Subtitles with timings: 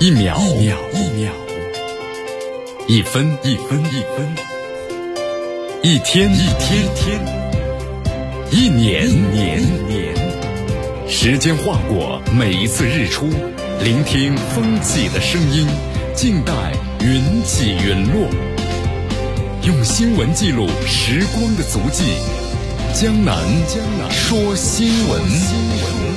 [0.00, 1.32] 一秒一秒一秒，
[2.86, 4.36] 一分一分一分，
[5.82, 7.20] 一天一天天，
[8.52, 10.14] 一年年年。
[11.08, 13.28] 时间划过每一次日出，
[13.82, 15.66] 聆听风起的声音，
[16.14, 16.52] 静待
[17.00, 18.28] 云起云落。
[19.64, 22.04] 用新闻记录时光的足迹，
[22.94, 23.36] 江南
[23.66, 26.07] 江南说新闻。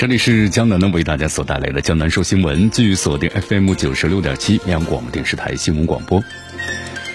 [0.00, 6.24] 这里是江南呢为大家所带来的江南说新闻，继续锁定 FM 九十六点七绵阳广播电视台新闻广播。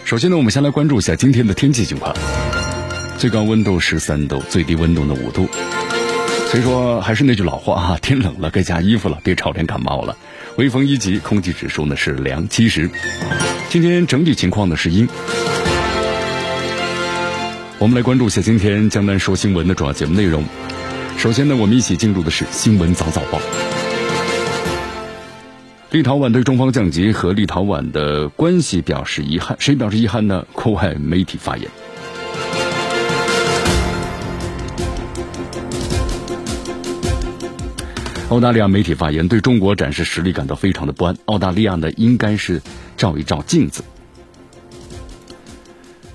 [0.04, 2.16] 首先呢，我们先来关注一下今天的天气情况。
[3.18, 5.50] 最高温度十三度，最低温度呢五度。
[6.52, 10.16] 所以说还是那句老话啊，天冷了该加衣服了，别朝天感冒了。
[10.58, 12.88] 微风一级，空气指数呢是良七十。
[13.68, 15.10] 今天整体情况呢是阴。
[17.80, 20.44] 我们来关注一下今天江南说新闻的主要节目内容。
[21.18, 23.40] 首先呢，我们一起进入的是新闻早早报。
[25.92, 30.46] 立陶宛对中方降级和立陶宛的关系表示遗憾，谁表示遗憾呢？
[30.54, 31.68] 国外媒体发言。
[38.30, 41.16] 澳大利亚媒体发言，对中国展示实力感到非常的不安。
[41.26, 42.62] 澳大利亚呢，应该是
[42.98, 43.84] 照一照镜子。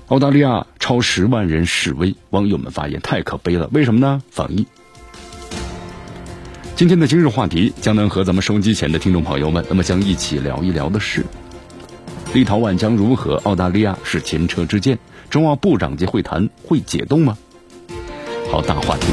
[0.07, 4.21] 澳大利亚超十万人示威，网友们发言太可悲了，为什么呢？
[4.29, 4.67] 防疫。
[6.81, 11.23] 今天的今日话题，江南和咱们收音机前的听众朋友们，那么将一起聊一聊的是，
[12.33, 13.35] 立陶宛将如何？
[13.43, 14.97] 澳大利亚是前车之鉴，
[15.29, 17.37] 中澳部长级会谈会解冻吗？
[18.49, 19.07] 好，大话题。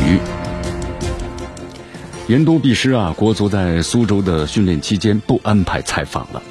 [2.27, 3.14] 言多必失啊！
[3.14, 6.42] 国足在苏州的训练期间不安排采访了。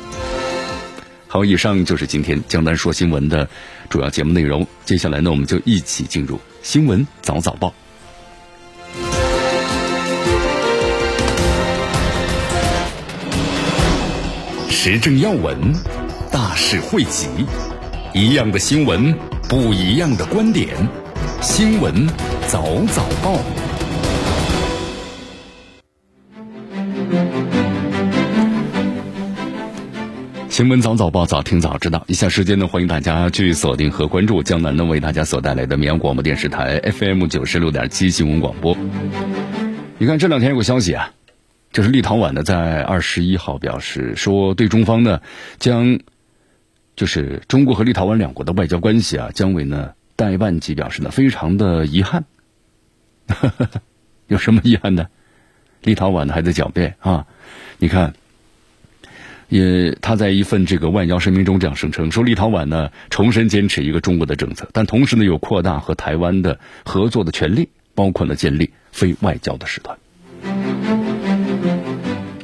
[1.27, 3.49] 好，以上就是今天江南说新闻的
[3.89, 4.67] 主要节目内容。
[4.85, 7.73] 接下来呢，我们就一起进入新闻早早报。
[14.79, 15.57] 时政要闻，
[16.31, 17.27] 大事汇集，
[18.13, 19.11] 一样的新闻，
[19.49, 20.67] 不一样的观点。
[21.41, 22.05] 新闻
[22.47, 23.39] 早早报，
[30.47, 32.03] 新闻早早报，早听早知道。
[32.07, 38.77] 以下时间呢，欢迎大家去锁定和关注江南呢为大家所带来的绵阳广播电视台 FM 九十六点七新闻广播。
[39.97, 41.16] 你看这两天有个消息啊。
[41.77, 45.21] 这是立陶宛呢，在二十一号表示说，对中方呢
[45.59, 45.99] 将
[46.95, 52.25] 就是中国和立陶宛两国的外交关系啊，将为呢代办级表示呢非常的遗憾。
[54.25, 55.05] 有什么遗憾呢？
[55.83, 57.27] 立陶宛呢还在狡辩啊！
[57.77, 58.15] 你看，
[59.47, 69.95] 也他在一份这个外交声明中这样声称说，立陶宛呢重申坚持一个中国的政策，但同时呢有扩大和台湾的合作的权利，包括呢建立非外交的使团。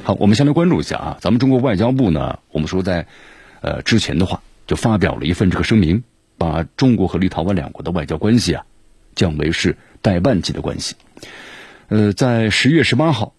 [0.06, 3.06] 好，我们先来关注一下啊，咱们中国外交部呢，我们说在，
[3.62, 6.04] 呃之前的话就发表了一份这个声明，
[6.36, 8.66] 把中国和立陶宛两国的外交关系啊
[9.14, 10.96] 降为是代办级的关系。
[11.88, 13.32] 呃，在十月十八号，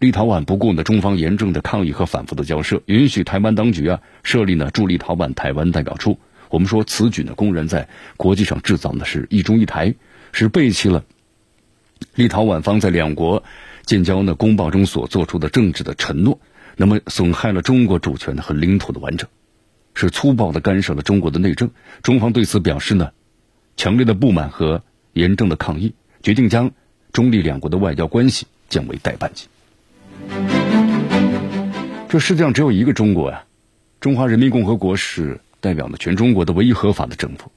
[0.00, 6.18] 立陶宛不顾呢中方严正的抗议和反复的交涉，允许台湾当局啊设立呢驻立陶宛台湾代表处。
[6.50, 9.94] 我们说此举呢公然在国际上制造的是一中一台，
[10.32, 11.04] 是背弃了
[12.16, 13.44] 立陶宛方在两国。
[13.88, 16.38] 建交呢公报中所做出的政治的承诺，
[16.76, 19.26] 那么损害了中国主权和领土的完整，
[19.94, 21.70] 是粗暴的干涉了中国的内政。
[22.02, 23.12] 中方对此表示呢
[23.78, 24.82] 强烈的不满和
[25.14, 26.72] 严正的抗议，决定将
[27.12, 29.46] 中立两国的外交关系降为代办级。
[32.10, 33.44] 这世界上只有一个中国呀，
[34.02, 37.50] 中华人民共和国是代表了全中国的唯一合法的政府。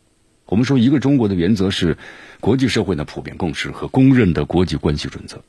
[0.46, 1.98] 我们说一个中国的原则是
[2.40, 5.42] 国际社会的普遍共识和公认的国际关系准则。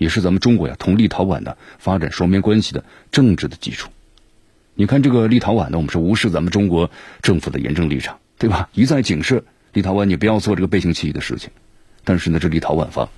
[0.00, 3.90] 也是咱们中国呀同立陶宛的发展双边关系的政治的基础。
[4.74, 8.70] 你看这个立陶宛呢，我们是无视咱们中国政府的严正立场，对吧？
[8.72, 9.44] 一再警示
[9.74, 11.50] 立陶宛你不要做这个背信弃义的事情。
[12.02, 13.10] 但是呢，这立陶宛方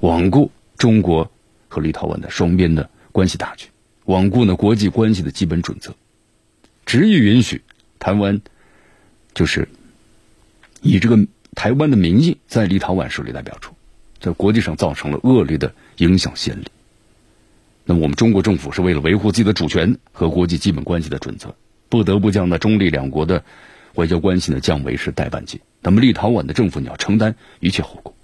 [0.00, 1.30] 罔顾中国
[1.68, 3.68] 和立陶宛的双边的关系大局，
[4.06, 5.94] 罔顾呢国际关系的基本准则，
[6.86, 7.60] 执意允许
[7.98, 8.40] 台湾
[9.34, 9.68] 就是
[10.80, 13.71] 以这个台湾的名义在立陶宛设立代表处。
[14.22, 16.66] 在国际上造成了恶劣的影响先例。
[17.84, 21.56] 那么，我们中国政府是为了维护自己的主权和国际基本关系的准则，
[21.88, 23.42] 不得不将那中立两国的
[23.94, 25.60] 外交关系呢降为是代办级。
[25.80, 28.14] 那么，立陶宛的政府你要承担一切后果。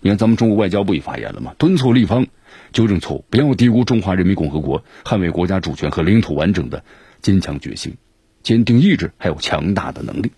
[0.00, 2.26] 你看，咱们中国外交部也发言了嘛，敦促立方
[2.72, 6.82] 纠正错误，不要低估中华人民共和国捍卫国家主权和领土完整的
[7.22, 7.94] 坚强决心、
[8.42, 10.32] 坚定意志，还有强大的能力。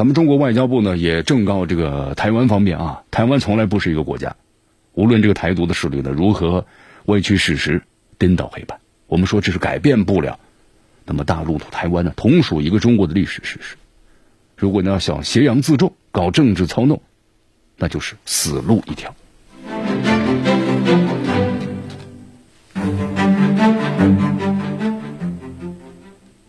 [0.00, 4.34] 咱们中国外交部呢也正告这个台湾方面啊，台湾从来不是一个国家，
[4.94, 6.64] 无论这个台独的势力呢如何
[7.04, 7.82] 歪曲事实、
[8.16, 10.38] 颠倒黑白，我们说这是改变不了。
[11.04, 13.76] 那么大陆土台湾呢，同属一个中国的历史事实。
[14.56, 17.02] 如果你要想挟洋自重、搞政治操弄，
[17.76, 19.14] 那就是死路一条。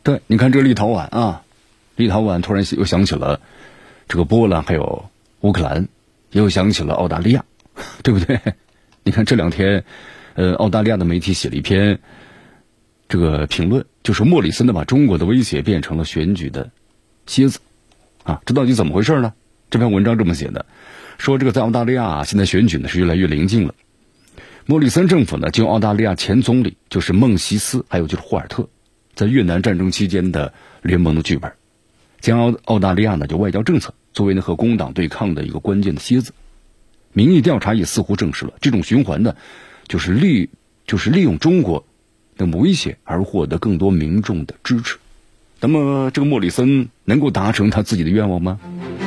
[0.03, 1.44] 对，你看这立陶宛啊，
[2.01, 3.39] 立陶宛突然又想起了
[4.07, 5.06] 这个波兰，还有
[5.42, 5.88] 乌克兰，
[6.31, 7.45] 又想起了澳大利亚，
[8.01, 8.39] 对不对？
[9.06, 9.83] 你看这两天，
[10.33, 12.00] 呃，澳大利亚的媒体写了一篇
[13.07, 16.71] 这个评论，就是莫里森呢把中国的威胁变成了选举的
[17.27, 17.59] 蝎子
[18.24, 19.33] 啊，这到底怎么回事呢？
[19.69, 20.65] 这篇文章这么写的，
[21.19, 23.75] 说这个在澳大利亚现在选举呢是越来越临近了，
[24.65, 28.68] 莫里森政府呢就澳大利亚前总理就是孟西斯，还有就是霍尔特。
[29.13, 31.51] 在越南战争期间的联盟的剧本，
[32.22, 36.32] 将澳大利亚呢就外交政策作为呢和工党对抗的一个关键的楔子。
[37.12, 39.36] 民意调查也似乎证实了这种循环呢，
[39.88, 40.50] 就是利
[40.88, 41.86] 就是利用中国
[42.38, 44.98] 的威胁而获得更多民众的支持。
[45.60, 48.60] 那么这个莫里森能够达成他自己的愿望吗？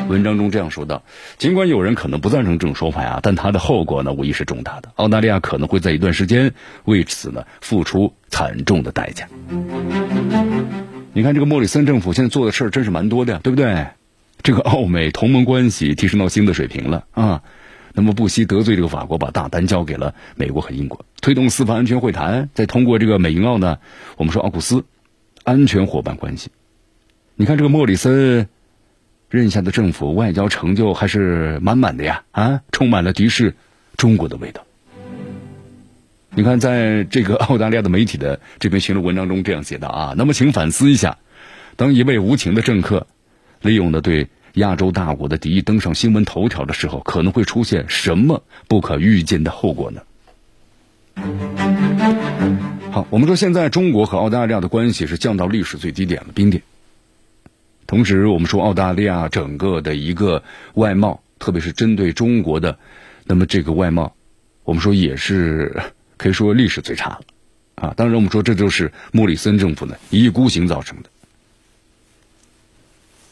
[0.08, 1.02] 文章中这样说道：
[1.38, 4.92] 尽管有人可能不赞成这种说法呀，但他的后果呢无疑是重大的。
[4.96, 6.52] 澳大利亚可能会在一段时间
[6.84, 9.26] 为此呢付出惨重的代价。
[11.14, 13.86] 你看这个莫里森政府现在做的事儿真是蛮多的呀，对不对？
[14.42, 17.42] 这个澳美同盟关系提升到新的水平了啊！
[17.92, 23.78] 那么不惜得罪这个法国，把大单交给了美国和英国，推动司法安全会谈，再通过这个美英澳呢，
[24.16, 24.84] 我们说奥库斯
[25.44, 26.50] 安全伙伴关系。
[27.36, 28.48] 你看这个莫里森。
[29.30, 33.56] 任下的政府外交成就还是满满的呀，啊，充满了敌视
[33.96, 34.64] 中国的味道。
[36.36, 41.18] 你看，在这个澳大利亚的媒体的这篇评论文章中这样写的啊， 那么请反思一下，
[41.76, 43.06] 当一位无情的政客
[43.62, 50.02] 利用的对亚洲大国的敌意登上新闻头条的时候，可能会出现什么不可预见的后果呢？
[52.90, 56.64] 好，我们说现在中国和澳大利亚的关系是降到历史最低点了，冰点。
[57.86, 60.42] 同时，我们说澳大利亚整个的一个
[60.74, 62.78] 外贸，特别是针对中国的，
[63.24, 64.16] 那么这个外贸，
[64.64, 65.80] 我们说也是
[66.16, 67.20] 可以说历史最差了，
[67.74, 71.10] 啊，当然我们说这就是莫里森政府呢一意孤行造成的。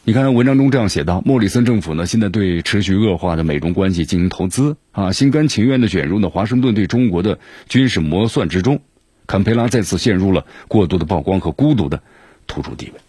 [0.04, 7.38] 你看文章中这样写道：莫里森政府呢现在对持续恶化的美中关系进行投资，啊，心甘情愿的卷入了华盛顿对中国的
[7.68, 8.82] 军事磨算之中，
[9.28, 12.02] 坎培拉再次陷入了过度的曝光和孤独的
[12.48, 13.00] 突出地位。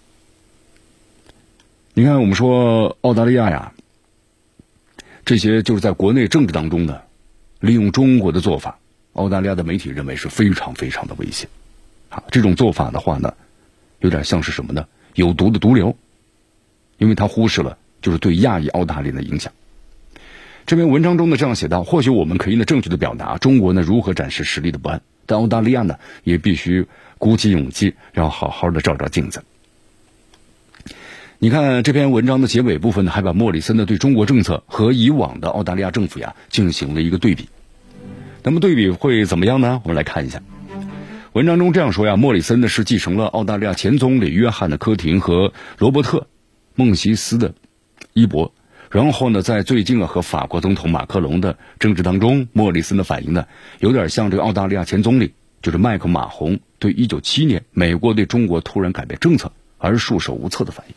[1.95, 3.73] 你看，我们说澳大利亚呀，
[5.25, 7.01] 这些就是在国内政治当中呢
[7.59, 8.77] 利用中国的做法，
[9.13, 11.49] 澳大利亚的媒体认为是非常非常的危险。
[12.09, 13.33] 啊，这种做法的话呢，
[13.99, 14.87] 有点像是什么呢？
[15.15, 15.95] 有毒的毒瘤，
[16.97, 19.53] 因为他忽视了就是对亚裔澳大利亚的影响。
[20.65, 26.87] 这篇文章中呢这样写道：或许我们可以呢正确的表达中国呢如何展示实力的不安，但澳大利亚呢也必须
[27.17, 29.43] 鼓起勇气，要好好的照照镜子。
[31.39, 37.49] 你看这篇文章的结尾部分呢，还把莫里森的对中国政策和以往的澳大利亚政府呀进行了一个对比。
[38.43, 39.81] 那么对比会怎么样呢？
[39.83, 40.41] 我们来看一下，
[41.31, 46.27] 文章中这样说呀：莫里森呢是继承了澳大利亚前总理约翰的科廷和罗伯特
[46.75, 47.55] 孟西斯的
[48.13, 48.53] 衣钵，
[48.91, 53.47] 然后呢，在最近啊和法国总统马克龙的争执当中，莫里森的反应呢
[53.79, 60.95] 有点像这个澳大利亚前总理就是麦克马洪对一九七年美国对中国突然改变政策而束手无策的反应。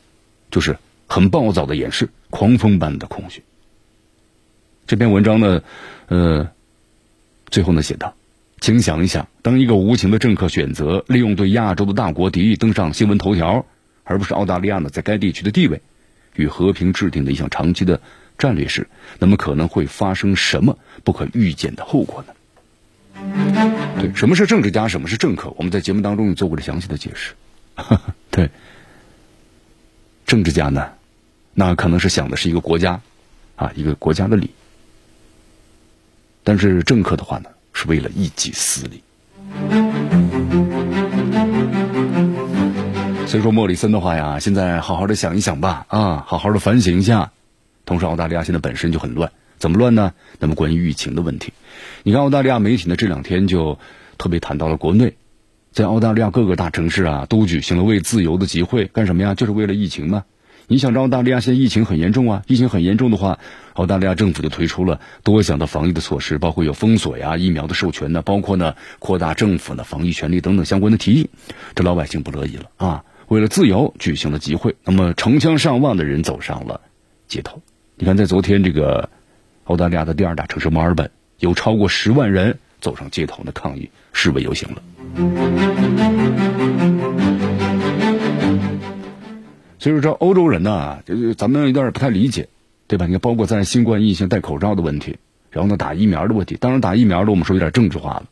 [0.48, 0.78] 就是
[1.08, 3.42] 很暴躁的掩饰，狂风般的空虚。
[4.86, 5.60] 这篇文章呢，
[6.06, 6.48] 呃，
[7.56, 8.14] 最后呢写道
[8.60, 13.64] ：“请想一想，当一个无情的政客选择利用对亚洲的大国敌意登上新闻头条，
[14.04, 15.80] 而不是澳大利亚呢在该地区的地位
[16.34, 18.02] 与和平制定的一项长期的
[18.36, 22.34] 战略时，那么可能会发生什么不可预见的后果呢？”
[24.02, 25.54] 对，什么是政治家，什么是政客？
[25.56, 27.32] 我们在节目当中做过了详细的解释。
[28.30, 28.50] 对。
[30.26, 30.92] 政治家呢，
[31.54, 33.00] 那可能是想的是一个国家，
[33.54, 34.50] 啊，一个国家的理。
[36.46, 39.02] 但是政客的话呢，是为了一己私利。
[43.26, 47.32] 所以说莫里森的话呀，现在好好的想一想吧，啊，好好的反省一下。
[47.84, 50.12] 同时，澳大利亚现在本身就很乱，怎么乱呢？
[50.38, 51.52] 那么关于疫情的问题，
[52.04, 53.76] 你看澳大利亚媒体呢这两天就
[54.16, 55.16] 特别谈到了国内。
[55.72, 59.34] 在澳大利亚各个大城市啊，都举行了为自由的集会，干什么呀？
[59.34, 60.22] 就是为了疫情吗。
[60.68, 63.38] 你想，澳大利亚现在疫情很严重啊，疫情很严重的话，
[63.74, 71.30] 澳大利亚政府就推出了多项的防疫的措施，包括有封锁呀、疫苗的授权呢，包括呢扩大政府的防疫权利等等相关的提议。
[71.76, 73.04] 这老百姓不乐意了啊！
[73.28, 76.80] 为了自由举行了集会，那么成千上万的人走上了
[77.28, 77.62] 街头。
[77.94, 79.08] 你看，在昨天这个
[79.64, 84.82] 澳大利亚的第二大城市墨尔本，有超过十万人走上街头的抗议示威游行了。
[89.86, 92.48] 所以说，欧洲人呢，就是咱们有点不太理解，
[92.88, 93.06] 对吧？
[93.06, 95.16] 你看，包括在新冠疫情戴口罩的问题，
[95.48, 96.56] 然后呢，打疫苗的问题。
[96.56, 98.24] 当然，打疫苗的我们说有点政治化了，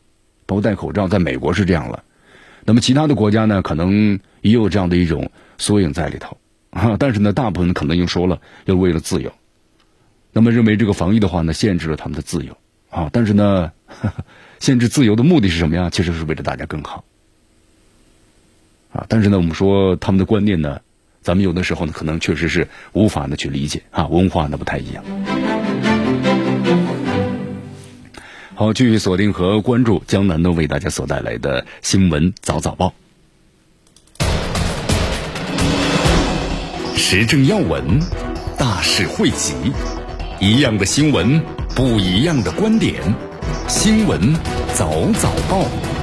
[0.45, 2.03] 包括戴口罩，在美国是这样了。
[2.65, 6.35] 那么，其他的国家呢，可能也有这样的一种缩影在里头
[6.71, 6.97] 啊。
[6.99, 9.31] 但是呢，大部分可能又说了，又为了自由。
[10.33, 12.57] 那么，认为这个防疫的话呢，限制了他们的自由
[12.89, 13.09] 啊。
[13.13, 13.71] 但是呢，
[14.59, 15.89] 限制自由的目的是什么呀？
[15.89, 17.05] 其实是为了大家更好
[18.91, 19.05] 啊。
[19.07, 20.81] 但是呢，我们说他们的观念呢？
[21.25, 25.03] 咱们有的时候呢，可能确实是无法的去理解啊，文化呢不太一样。
[28.53, 32.93] 好，继续锁定和关注江南呢为大家所带来的新闻早早报，
[36.95, 37.99] 时政要闻，
[38.55, 39.55] 大事汇集，
[40.39, 41.41] 一样的新闻，
[41.75, 43.01] 不一样的观点，
[43.67, 44.31] 新闻
[44.75, 45.94] 早早报。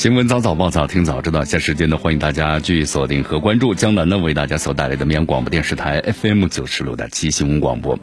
[0.00, 1.44] 新闻早早报，早听早知道。
[1.44, 7.98] 下时间呢，欢迎大家继续锁定和关注江南呢为大家所带来的绵阳广播电视台 FM 九十六点七新闻广播。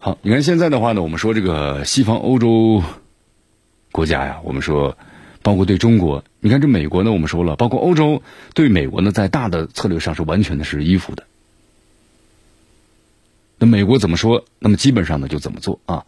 [0.00, 2.82] 好，你看现在的话呢，我们说这个西方欧洲
[3.92, 4.98] 国家呀，我们说
[5.40, 8.20] 包括对中国，你看这美国呢，我们说了，包括欧洲
[8.54, 11.22] 对美国呢，在大的策略上是完全的是依附的。
[13.58, 16.04] 那美国怎么说，那么基本上呢就怎么做啊？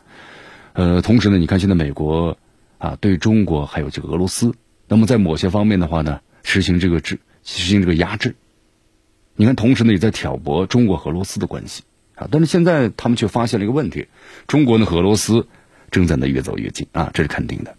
[0.73, 2.37] 呃，同时呢，你看现在美国。
[2.79, 4.55] 啊，对中国还有这个俄罗斯，
[4.89, 8.35] 那么在某些方面的话呢，实行这个制，实行这个压制。
[9.35, 11.83] 你看，同时呢也在挑拨中国和俄罗斯的关系
[12.15, 12.29] 啊。
[12.31, 14.09] 但是现在他们却发现了一个问题：
[14.47, 15.47] 中国呢和俄罗斯
[15.91, 17.75] 正在呢越走越近啊，这是肯定的。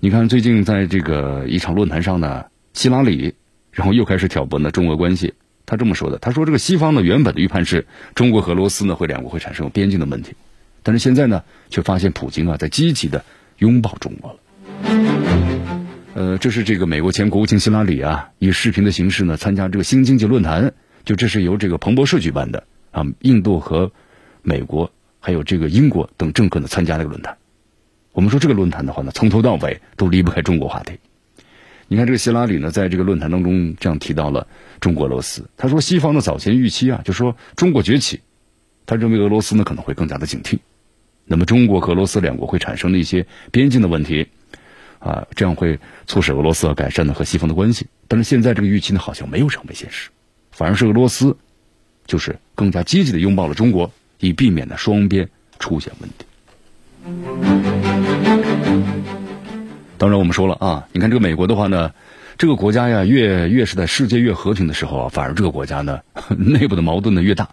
[0.00, 3.34] 你看，最近在这个一场论坛上呢，希拉里
[3.70, 5.34] 然后又开始挑拨呢中俄关系。
[5.66, 10.34] 他这么说的：“他说这个西方呢原本的预判是中国和俄罗斯呢会两国会产生边境的问题，
[10.82, 13.24] 但是现在呢却发现普京啊在积极的。”
[13.58, 14.38] 拥抱中国了，
[16.14, 20.72] 呃，这是这个美国前国务卿希拉里啊，以视频的形式呢参加这个新经济论坛，
[21.04, 23.92] 就这是由这个彭博社举办的啊，印度和
[24.42, 27.36] 美国还有这个英国等政客呢参加这个论坛。
[28.12, 30.98] 我们说这个论坛的话呢，从头到尾都离不开中国话题。
[31.88, 34.46] 你看这个希拉里呢，在这个论坛当中这样提到了
[34.80, 35.48] 中国、俄罗斯。
[35.56, 38.20] 他说，西方的早前预期啊，就说中国崛起，
[38.86, 40.58] 他认为俄罗斯呢可能会更加的警惕。
[41.30, 44.26] 那么，中国和俄罗斯两国会产生的一些边境的问题，
[44.98, 47.86] 啊，这样会促使俄罗斯改善呢和西方的关系。
[48.08, 50.08] 但是现在这个预期呢，好像没有成为现实，
[50.50, 51.36] 反而是俄罗斯
[52.06, 56.24] 就是更加积极的拥抱了中国，以避免呢双边出现问题。
[59.98, 61.92] 当然，我们说了啊，你看这个美国的话呢，
[62.38, 66.00] 这个国家呀，越越是在世界越和平的时候啊，反而这个国家呢
[66.38, 67.50] 内部的矛盾呢越大。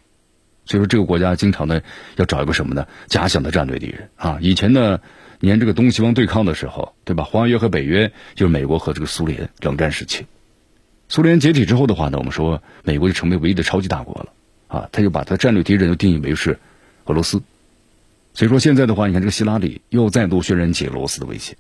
[0.66, 1.82] 所以说，这个国家经常呢
[2.16, 2.88] 要找一个什么呢？
[3.08, 4.40] 假想的战略敌人啊！
[4.42, 5.00] 以前呢，
[5.40, 7.24] 年这个东西方对抗的时候，对吧？
[7.24, 10.26] 华约和北约就是美国和这个苏联冷战时期。
[11.08, 14.34] 苏联解体之后的话呢，我们说美国就成为唯一的超级大国了
[14.68, 14.90] 啊！
[14.92, 16.58] 他就把他战略敌人就定义为是
[17.06, 17.44] 俄罗斯。
[18.34, 21.56] 所以说现在的话，你看这个希拉里又再度渲染起俄罗斯的威胁，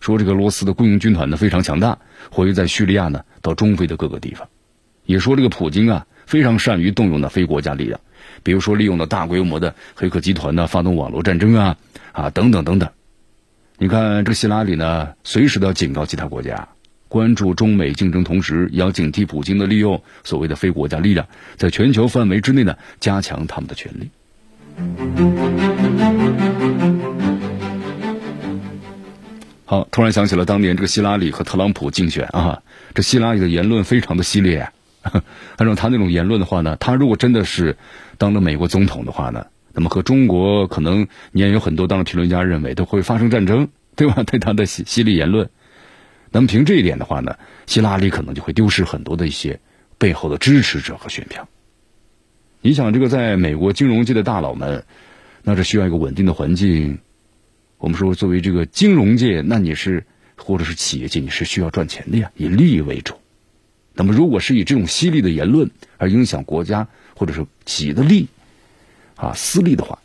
[0.00, 1.98] 说这个俄罗斯的雇佣军团呢非常强大，
[2.30, 4.48] 活跃在叙利亚呢到中非的各个地方，
[5.06, 7.98] 也说这个普京啊非常善于动用的非国家力量。
[8.42, 11.76] 比如说，利用了大规模的黑客集团呢，发动网络战争啊，
[12.12, 12.88] 啊，等等等等。
[13.78, 16.68] 你看，这希拉里呢，随时都要警告其他国家，
[17.08, 24.10] 关注中美竞争，同时也要警惕普京的利用所谓的非国家力量，在全球范围之内呢，加强他们的权利。
[29.64, 34.70] 好，突然想起了当年这个希拉里和特朗普竞选啊，这希拉里的言论非常的激烈。
[35.56, 37.76] 按照他那种言论的话呢，他如果真的是
[38.18, 44.22] 当了美国总统的话呢，那么和中国可能你也有很多当了评论家认为都会发生战争，对吧？
[44.26, 45.48] 对他的犀犀利言论，
[46.30, 49.60] 那么凭这一点的话呢，希拉里可能就会丢失很多的一些
[49.96, 51.48] 背后的支持者和选票。
[52.62, 54.84] 你想，这个在美国金融界的大佬们，
[55.42, 56.98] 那是需要一个稳定的环境。
[57.78, 60.04] 我们说，作为这个金融界，那你是
[60.36, 63.14] 或者是企业界，你是需要赚钱的呀，以利益为主。
[64.00, 68.26] 那么，如果是以这种犀利的言论而影响国家或者是企业的利
[69.14, 69.98] 啊私利的话，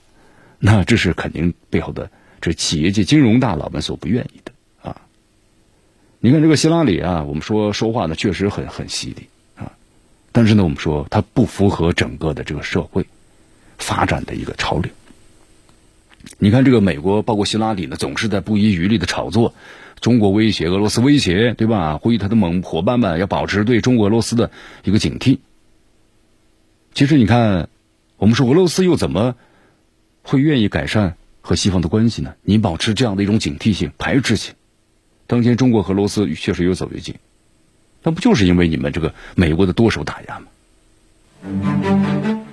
[0.60, 2.12] 那这是肯定背后的
[2.42, 5.00] 这企业界金融大佬们所不愿意的啊。
[6.20, 9.72] 你看这个希拉里啊，我们说说话呢确实很很犀利啊，
[10.34, 13.06] 但是呢，我们说他不符合整个的这个社会
[13.78, 14.92] 发展的一个潮流。
[16.38, 19.56] 你看这个美国，包括希拉里呢，总是在不遗余力的炒作
[20.00, 21.98] 中国威胁、俄罗斯威胁，对吧？
[21.98, 24.52] 呼吁他的盟伙伴们要保持对中国、俄罗斯的
[24.84, 25.40] 一个警惕。
[26.94, 27.70] 其实你看，
[28.18, 29.36] 我们说俄罗斯又怎么
[30.22, 32.36] 会愿意改善和西方的关系呢？
[32.44, 34.54] 你保持这样的一种警惕性、排斥性。
[35.28, 37.16] 当前中国和俄罗斯确实越走越近，
[38.04, 40.48] 那不就是因为你们这个美国的多手打压吗？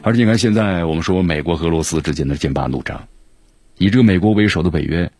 [0.03, 3.07] 而且你看，现在我们说美国和俄罗斯之间的剑拔弩张，
[3.79, 5.13] 以这个美国为首的北约，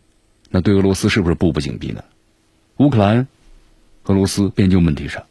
[0.55, 2.03] 那对俄罗斯是不是步步紧逼呢？
[2.77, 3.27] 乌克兰、
[4.03, 5.23] 俄罗斯边境问题上，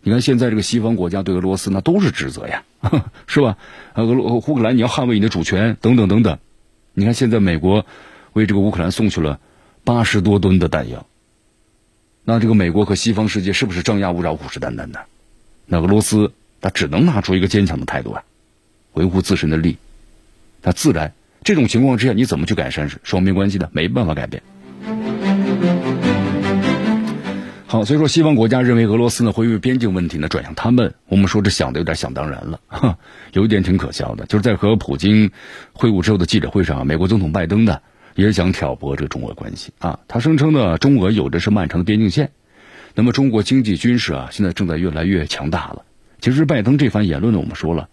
[0.00, 2.64] 你看现在这个西方国家对俄罗斯那都是指责呀，
[3.28, 3.58] 是吧？
[3.94, 6.40] 俄罗乌克兰你要捍卫你的主权等等等等。
[6.94, 7.86] 你看现在美国
[8.32, 9.38] 为这个乌克兰送去了
[9.84, 11.06] 八十多吨的弹药。
[12.24, 15.06] 那这个美国和西方世界是不是张牙舞爪、虎视眈眈的？
[15.66, 18.24] 那俄罗斯他只能拿出一个坚强的态度啊，
[18.94, 19.76] 维护自身的利益。
[20.60, 21.12] 那自然
[21.44, 23.68] 这种情况之下，你怎么去改善是双边关系呢？
[23.70, 24.42] 没办法改变。
[27.76, 32.96] 好，所以说西方国家认为俄罗斯呢会因为边境问题呢转向他们，我们说这想的有点想当然了，哈
[33.34, 35.30] 有一点挺可笑的，就是在和普京
[35.74, 37.80] 会晤之后的记者会上，美国总统拜登呢。
[38.14, 40.00] 也想挑拨这个中俄关系啊！
[40.08, 42.30] 他声称呢，中俄有的是漫长的边境线，
[42.94, 45.84] 那么中国经济军事啊，现在正在越来越强大了。
[46.18, 47.90] 其实拜登这番言论呢，我们说了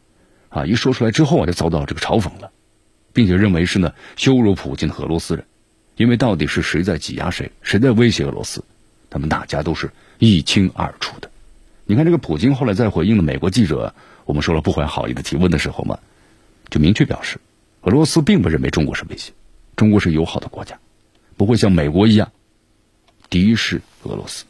[0.47, 2.51] 啊，一说出来之后啊，就遭到这个嘲讽了，
[3.11, 5.43] 并且认为是呢羞辱普京的俄罗斯人，
[5.97, 8.63] 因为到底是谁在挤压谁，谁在威胁俄罗斯，
[9.13, 11.29] 他们大家都是一清二楚的。
[11.85, 13.93] 你看这个普京后来在回应的美国记者，
[14.25, 15.99] 我们说了不怀好意的提问的时候嘛，
[16.71, 17.39] 就明确表示，
[17.81, 19.31] 俄罗斯并不认为中国是威胁。
[19.75, 20.75] 中国是友好的国家，
[21.37, 22.31] 不会像美国一样
[23.29, 24.45] 敌视俄罗斯。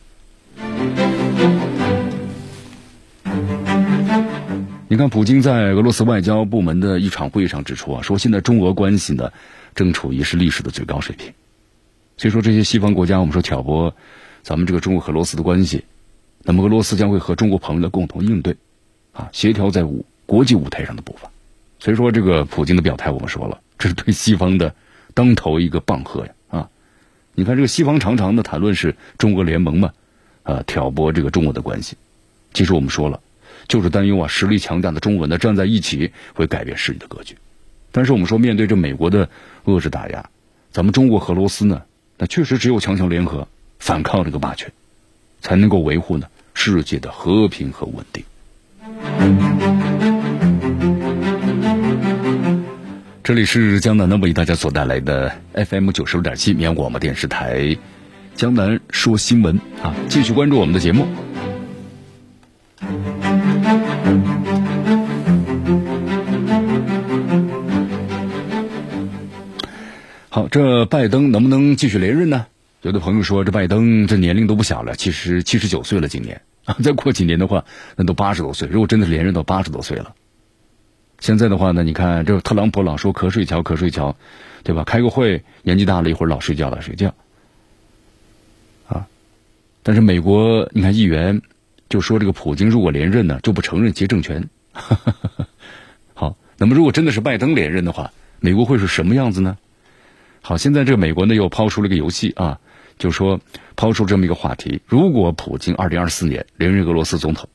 [4.87, 9.29] 你看，普京在俄罗斯外交部门的一场会议上指出啊，说现在中俄关系呢
[9.75, 11.33] 正处于是历史的最高水平。
[12.15, 13.93] 所以说，这些西方国家我们说挑拨
[14.43, 15.85] 咱们这个中国和俄罗斯的关系，
[16.43, 18.55] 那么俄罗斯将会和中国朋友的共同应对，
[19.13, 21.31] 啊，协调在舞国际舞台上的步伐。
[21.79, 24.75] 所以说，这个普京的表态，我们说了，这是对西方的。
[25.15, 26.69] 当头一个棒喝呀啊！
[27.35, 29.93] 你看这个西方常常的谈论是中俄联盟嘛，
[30.41, 31.95] 啊挑拨这个中俄的关系。
[32.51, 33.21] 其实我们说了，
[33.67, 37.37] 就是担忧啊实力强大的中俄呢站在一起会改变世界的格局。
[37.91, 39.29] 但是我们说面对这美国的
[39.65, 40.27] 遏制打压，
[40.71, 41.83] 咱们中国和俄罗斯呢，
[42.17, 43.47] 那确实只有强强联合
[43.83, 44.71] 反抗这个霸权，
[45.41, 48.23] 才能够维护呢世界的和平和稳定。
[53.21, 57.75] 这里是江南的为大家所带来的 FM 九十六点七绵阳广播电视台，
[58.35, 61.05] 江南说新闻啊，继续关注我们的节目。
[70.29, 72.45] 好，这拜登能不能继续连任呢？
[72.83, 77.63] 有的朋友说，这拜登这年龄都不小了，其实七十九岁了，今年啊， 再过几年的话，
[77.95, 78.67] 那都八十多岁。
[78.67, 80.13] 如果真的连任到八十多岁了。
[81.19, 84.17] 现在的话呢，你看这特朗普老说瞌睡桥瞌睡桥，
[84.63, 84.83] 对吧？
[84.83, 87.15] 开个会年纪大了一会儿老睡觉老睡觉，
[88.89, 89.07] 啊！
[89.81, 91.41] 但是美国你看议员
[91.87, 94.49] 就说这个普京如果连任呢，就不承认其政权。
[96.13, 99.57] 好，那么如果真的是拜登连任的话，美国会是什么样子呢？
[100.41, 102.59] 好，现在这个美国呢又抛出了一个游戏啊，
[102.97, 103.39] 就说
[103.75, 107.49] 抛出这么一个话题：如果普京二零二四年连任俄罗斯总统。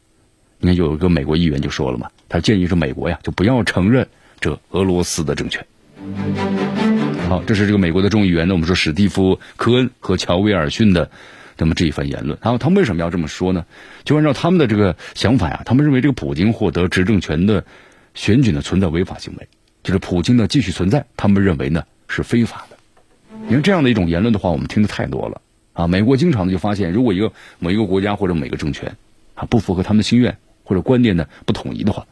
[0.60, 4.08] 你看，有一个美国议员就说了嘛，他建议说美国呀，就不要承认
[4.40, 5.64] 这俄罗斯的政权。
[7.28, 11.10] 好，这是这个美国的众议员呢，我们说史蒂夫·科恩和乔·威尔逊的
[11.56, 12.36] 那么这一番言论。
[12.42, 13.66] 然后他们为什么要这么说呢？
[14.02, 17.64] 就按照他们的这个想法呀，他们认为这个普京获得执政权的
[18.14, 19.46] 选举呢存在违法行为，
[19.84, 22.77] 就是普京呢继续存在，他们认为呢是非法的。
[23.48, 25.40] 你看这样的一种言论的话，我们听的太多了
[25.72, 25.88] 啊。
[25.88, 28.96] 美国经常的就发现，如果一个某一个国家或者每个政权
[29.34, 30.38] 啊不符合他们的心愿。
[30.64, 32.06] 或者观念呢不统一的话，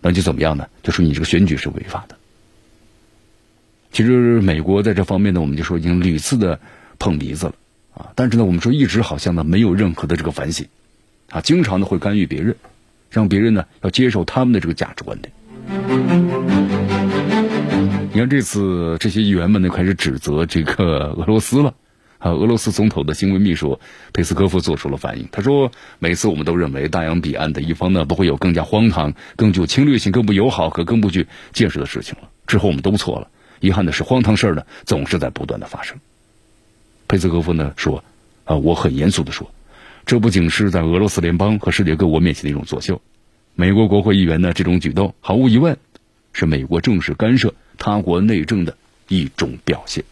[0.00, 0.68] 那就怎么样呢？
[0.84, 2.16] 就说你这个选举是违法的。
[3.90, 6.60] 其实美国在这方面呢，我们就说已经屡次的
[7.00, 7.54] 碰鼻子了
[7.92, 8.12] 啊。
[8.14, 10.68] 但是呢，我们说一直好像呢没有任何的这个反省
[11.30, 12.54] 啊，经常的会干预别人，
[13.10, 15.32] 让别人呢要接受他们的这个价值观点。
[18.12, 21.74] 你看这次这些议员们呢开始指责这个俄罗斯了。
[22.18, 23.78] 啊，俄罗斯总统的新闻秘书
[24.12, 25.28] 佩斯科夫做出了反应。
[25.30, 25.70] 他说
[26.00, 32.28] ：“每次我们都认为大洋彼岸的一方呢，不会有更加荒唐、更具侵略性、更不友好和更不具建设的事情了。
[32.46, 33.28] 之后我们都错了。
[33.60, 35.96] 遗憾的是，荒唐事儿呢总是在不断的发生。”
[37.08, 38.04] 佩斯科夫呢说
[38.44, 39.50] ：“啊，我很严肃的说，
[40.04, 43.00] 这不仅是在俄罗斯联邦和世界各国面前的一种作秀。
[43.54, 45.78] 美国国会议员呢这种举动，毫无疑问
[46.34, 48.76] 是美国正式干涉他国内政的
[49.08, 50.04] 一种表现。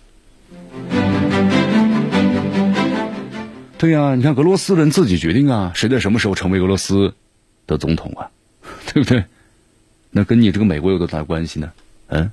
[3.78, 7.14] 对呀，你看俄罗斯人自己决定啊，谁在什么时候成为俄罗斯
[7.68, 8.30] 的总统啊，
[8.92, 9.24] 对不对？
[10.10, 11.70] 那跟你这个美国有多大关系呢？
[12.08, 12.32] 嗯，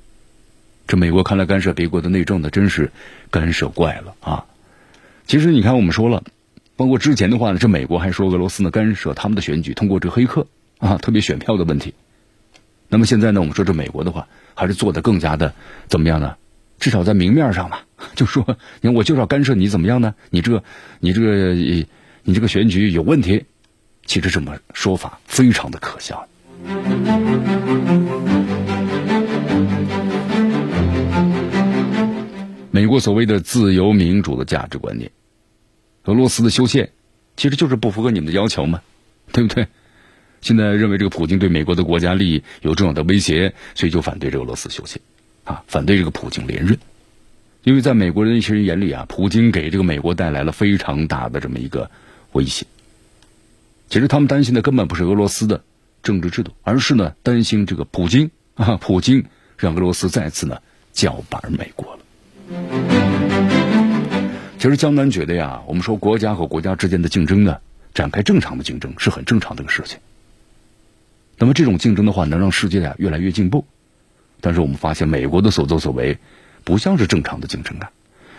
[0.88, 2.90] 这美国看来干涉别国的内政的，真是
[3.30, 4.46] 干涉怪了啊！
[5.26, 6.24] 其实你看，我们说了，
[6.74, 10.46] 包括之前的话呢，这美国还说俄罗斯呢干涉他们的选举，通过这黑客
[10.78, 11.94] 啊，特别选票的问题。
[12.88, 15.54] 那么现在呢，我们说这美国的话，还是做的更加的
[15.88, 16.36] 怎么样呢？
[16.78, 17.78] 至少在明面上嘛，
[18.14, 18.44] 就说
[18.80, 20.14] 你看我就是要干涉你怎么样呢？
[20.30, 20.62] 你这个
[21.00, 23.46] 你这个你这个选举有问题，
[24.04, 26.28] 其实这么说法非常的可笑。
[32.70, 35.10] 美国所谓的自由民主的价值观念，
[36.04, 36.90] 俄罗斯的修宪，
[37.36, 38.82] 其实就是不符合你们的要求嘛，
[39.32, 39.66] 对不对？
[40.46, 45.02] 现在认为这个普京对美国的国家利益有重要的威胁，所以就反对这个俄罗斯修宪。
[45.42, 46.78] 啊，反对这个普京连任，
[47.64, 51.90] 因为在美国人一些人眼里啊，普京给这个美国带来了非常大的这么一个
[52.30, 52.64] 威胁。
[53.88, 55.64] 其实他们担心的根本不是俄罗斯的
[56.04, 59.24] 政治制度，而是呢担心这个普京啊，普京
[59.56, 60.58] 让俄罗斯再次呢
[60.92, 62.00] 叫板美国了。
[64.58, 67.58] 其实江南觉得呀，我们说国家和国家之间的竞争呢，
[67.94, 69.98] 展开正常的竞争是很正常的一个事情。
[71.38, 73.64] 那么这种竞争的话，能让世界呀越来越进步。
[74.40, 76.18] 但是我们发现，美国的所作所为
[76.64, 77.90] 不像是正常的竞争啊！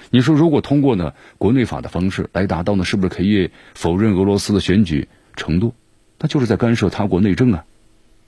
[0.09, 5.73] 你说，如果通过呢国内法的方式来达到呢，是不是可以否认俄罗斯的选举程度？
[6.19, 7.65] 那就是在干涉他国内政啊！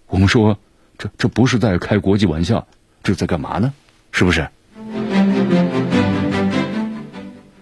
[0.07, 0.59] 我们说，
[0.97, 2.67] 这这不是在开国际玩笑，
[3.01, 3.73] 这是在干嘛呢？
[4.11, 4.47] 是不是？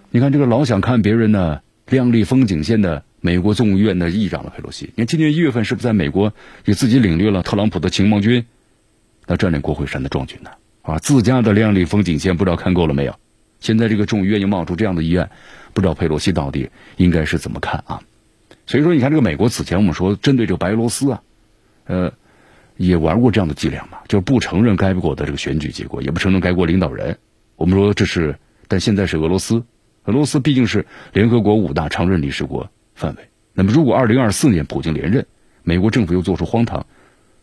[0.09, 6.33] 你看，这个老想看别人呢亮丽风景线的美国众议院的议长了佩洛西，你看今年一月份是不是在美国
[6.65, 8.45] 也自己领略了特朗普的情报军？
[9.25, 10.51] 那占领国会山的壮举呢？
[10.83, 13.15] 啊，自家的亮丽风景线不知道看够了没有？
[13.59, 15.29] 现在这个众议院又冒出这样的议案，
[15.73, 18.01] 不知道佩洛西到底应该是怎么看啊？
[18.67, 21.21] 所以说，你看这个美国此前我们说针对这个白俄罗斯啊，
[21.85, 22.13] 呃，
[22.77, 27.17] 也玩过这样的伎俩嘛，就是不承认该国的这个选举结果，也不承认该国领导人。
[27.55, 29.63] 我们说这是，但现在是俄罗斯，
[30.03, 33.29] 俄罗斯毕竟是联合国五大常任理事国范围。
[33.53, 35.25] 那么，如果二零二四年普京连任，
[35.63, 36.85] 美国政府又做出荒唐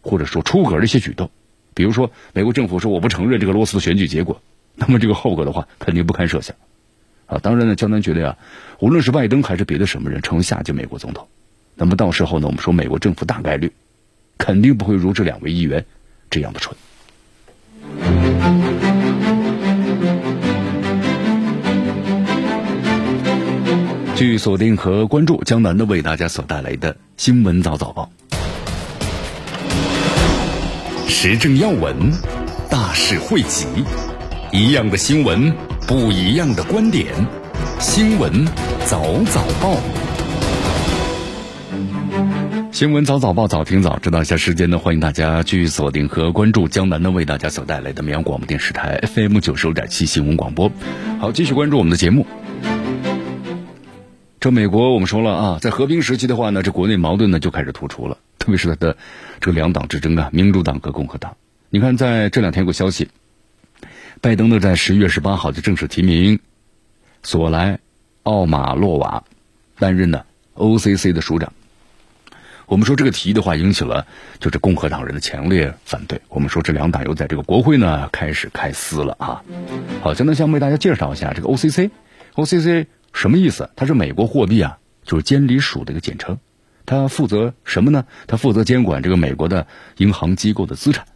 [0.02, 1.30] 或者说出格的一些举动。
[1.72, 4.42] 比如说，美国政府说我不承认这个俄罗斯的选举结果，
[4.76, 6.54] 那么这个后果的话，肯定不堪设想。
[7.26, 8.36] 啊，当然呢，江南觉得呀，
[8.80, 11.26] 无论是拜登还是别的什么人成为下届美国总统，
[11.74, 13.72] 那么到时候呢，我们说美国政府大概率
[14.36, 15.86] 肯定不会如这两位议员
[16.30, 16.76] 这样的蠢。
[24.16, 28.08] 继续锁定和关注江南的为大家所带来的新闻早早报。
[31.08, 32.12] 时政要闻，
[32.70, 33.66] 大事汇集，
[34.52, 35.52] 一样的新闻，
[35.88, 37.06] 不一样的观点。
[37.80, 38.46] 新闻
[38.86, 39.76] 早早报，
[42.70, 44.78] 新闻早早报，早听早知道一下时间呢？
[44.78, 50.70] 欢迎大家继续锁定和关注江南的为大家所带来的绵阳广播电视台 FM 九十五点七新闻广播。
[51.18, 52.24] 好，继续关注我们的节目。
[54.44, 58.18] 这美国我们说了啊，在和平时期的话呢，这国内矛盾呢就开始突出了。
[58.38, 58.98] 特别是他的
[59.40, 61.34] 这个两党之争啊，民主党和共和党。
[61.70, 63.08] 你看，在这两天有个消息，
[64.20, 66.40] 拜登呢在十一月十八号就正式提名
[67.22, 67.78] 索莱
[68.24, 69.24] 奥马洛瓦
[69.78, 70.26] 担任呢
[70.56, 71.54] OCC 的署长。
[72.66, 74.06] 我们说这个提议的话，引起了
[74.40, 76.20] 就是共和党人的强烈反对。
[76.28, 79.42] 我们说这两党又在这个国会呢开始开撕了啊。
[80.02, 83.70] 好，现在先为大家介绍一下这个 OCC，OCC 什么意思？
[83.76, 86.38] 它是美国货币啊，就是监理署的一个简称。
[86.84, 88.04] 它负责什么呢？
[88.26, 91.06] 它负责监管这个美国的银行机构的资产。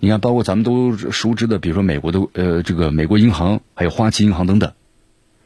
[0.00, 4.72] 你看，包括咱们都熟知的，比如说美国的呃这个美国银行，还有花旗银行等等。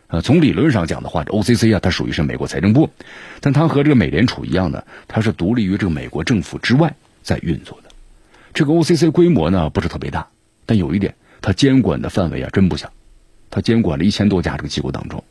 [0.08, 2.90] 呃，从理论上讲的话，OCC 啊，它属于是美国财政部，
[3.40, 7.90] 但它和这个美联储一样呢，它是独立于这个美国政府之外在运作的。
[8.52, 10.28] 这个 OCC 规模呢不是特别大，
[10.66, 12.92] 但有一点，它监管的范围啊真不小。
[13.48, 15.24] 它监管了一千多家这个机构当中，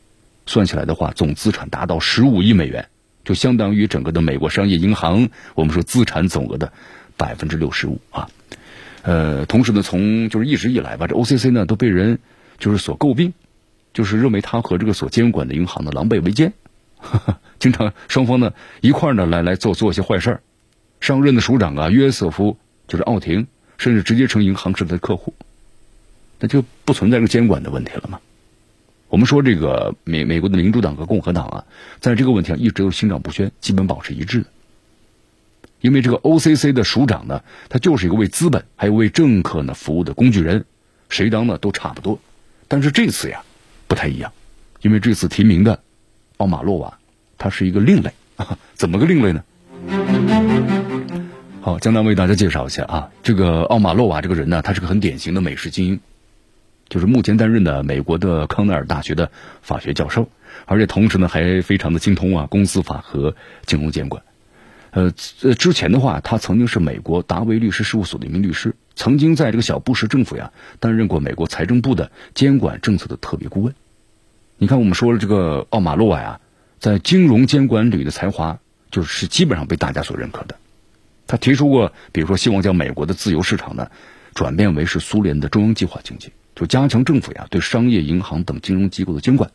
[0.46, 2.88] 算起来的话，总资产达到十五亿美元。
[3.24, 6.72] 就相当于整个的美国商业银行，我们说资产总额的
[7.16, 8.28] 百分之六十五啊。
[9.02, 12.18] 呃，同时呢，从就是一直以来吧，这 OCC 呢都被人
[12.58, 13.32] 就是所诟病，
[13.92, 16.52] 就是认为它和这个所监管的银行呢狼狈为奸，
[17.60, 20.42] 经常双方呢一块呢来来做做一些坏事儿。
[21.00, 23.46] 上任的署长啊约瑟夫就是奥廷，
[23.78, 25.34] 甚至直接成银行是他的客户，
[26.40, 28.18] 那就不存在这个监管的问题了吗？
[29.12, 31.66] 我们说这个美美国的民主党和共和党啊，
[32.00, 34.46] 在这个问题上一直都心照不宣，基本保持一致的。
[35.82, 40.64] 因为这个 OCC 的署长呢，他就是一个为资本还有为政客呢服务的工具人，
[41.10, 42.18] 谁当呢都差不多。
[42.68, 43.42] 但是这次呀
[43.86, 44.32] 不太一样，
[44.80, 45.78] 因为这次提名的
[46.38, 46.98] 奥马洛瓦，
[47.36, 49.44] 他是一个另类啊， 怎么个另类呢？
[51.60, 56.00] 好，江南为大家介绍一下啊，这个奥马洛瓦这个人呢，他是个很典型的美式精英。
[56.92, 59.30] 就是目前担任的美国的康奈尔大学的
[59.62, 60.28] 法学教授，
[60.66, 64.22] 而且同时呢还非常的精通啊公司法和金融监管。
[64.90, 73.74] 呃呃，之前的话，他曾经是美国达维律师事务所的一名律师，曾经在这个小布什政府呀担任过美国财政部的监管政策的特别顾问。
[74.58, 76.40] 你看，我们说了这个奥马洛瓦呀，
[76.78, 78.58] 在金融监管领域的才华，
[78.90, 80.56] 就是基本上被大家所认可的。
[81.26, 83.90] 他提出过，比如说希望将美国的自由市场呢
[84.34, 86.30] 转变为是苏联的中央计划经济。
[86.54, 89.50] 就加强政府呀对商业银行等金融机构的监管，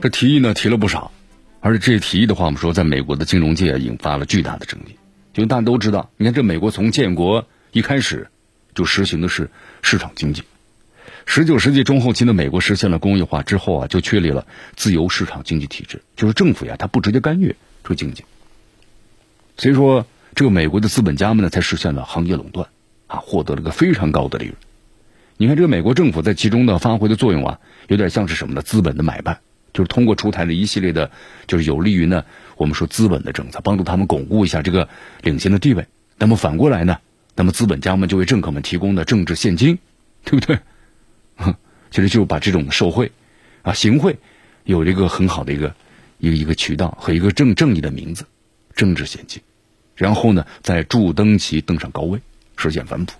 [0.00, 1.10] 这提议呢提了不少，
[1.60, 4.96] 而且这提议的话，我们说在美国的金融界引发了巨大的争议。
[5.32, 8.28] 就大家都知道，你看这美国从建国一开始
[8.74, 9.50] 就实行的是
[9.82, 10.42] 市场经济，
[11.26, 18.24] 十九世纪中后期的美国实现了工业化之后啊，就确立了自由市场经济体制，就是政府呀它不直接干预这个经济，
[19.56, 22.68] 所以说这个美国的资本家们呢才实现了行业垄断。
[23.08, 24.56] 啊，获得了个非常高的利润。
[25.36, 28.62] 你看，这个美国政府在其中的发挥的作用啊，有点像是什么呢？
[28.62, 29.40] 资本的买办，
[29.72, 31.10] 就是通过出台了一系列的，
[31.46, 32.24] 就是有利于呢，
[32.56, 34.88] 我们说资本的政策，帮助他们巩固一下这个
[35.22, 35.86] 领先的地位。
[36.18, 36.98] 那么反过来呢，
[37.36, 39.78] 那么资本家们就为政客们提供的政治现金，
[40.24, 40.58] 对不对？
[41.36, 41.54] 哼
[41.92, 43.12] 其实就把这种受贿
[43.62, 44.18] 啊、行贿，
[44.64, 45.72] 有一个很好的一个
[46.18, 48.26] 一个一个渠道和一个正正义的名字，
[48.74, 49.40] 政治现金，
[49.94, 52.20] 然后呢，再助登其登上高位。
[52.58, 53.14] 实现反哺。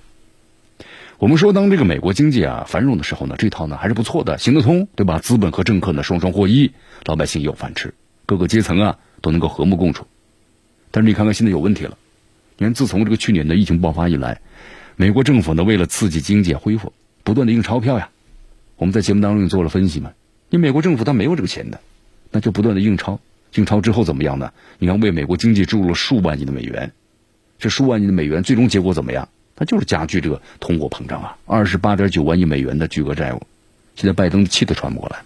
[1.19, 5.19] 我们说，当这个美国经济啊繁荣的时候呢，这套呢还是不错的，行得通，对吧？
[5.19, 6.73] 资本和政客呢双双获益，
[7.07, 7.95] 老百姓有饭吃，
[8.27, 10.07] 各个阶层啊都能够和睦共处。
[10.91, 11.97] 但是你看看现在有问题了，
[12.57, 14.41] 你看自从这个去年的疫情爆发以来，
[14.97, 16.93] 美国政府呢为了刺激经济恢复，
[17.25, 18.11] 不断的印钞票呀。
[18.77, 20.13] 我们在节目当中也做了分析嘛，
[20.51, 21.81] 你美国政府它没有这个钱的，
[22.31, 23.21] 那就不断的印钞，
[23.55, 24.53] 印钞之后怎么样呢？
[24.79, 26.93] 你看为美国经济注入了数万亿的美元。
[27.59, 29.29] 这数万亿的美元最终结果怎么样？
[29.57, 31.37] 它就是加剧这个通货膨胀啊！
[31.45, 33.43] 二十八点九万亿美元的巨额债务，
[33.97, 35.23] 现在拜登气都喘不过来。